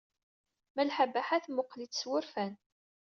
[0.75, 2.53] Malḥa Baḥa temmuqqel-itt s wurfan.